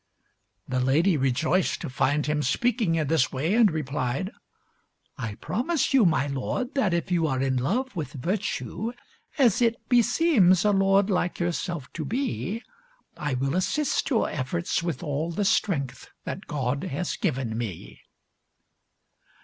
[0.67, 4.31] The lady rejoiced to find him speaking in this way, and replied
[5.15, 8.93] "I promise you, my lord, that if you are in love with virtue
[9.37, 12.63] as it beseems a lord like yourself to be,
[13.15, 18.01] I will assist your efforts with all the strength that God has given me."